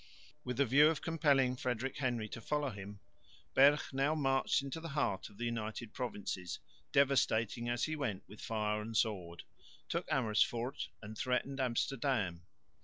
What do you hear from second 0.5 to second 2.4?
the view of compelling Frederick Henry